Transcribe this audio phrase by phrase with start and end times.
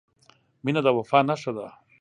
[0.63, 1.67] •مینه د وفا نښه ده.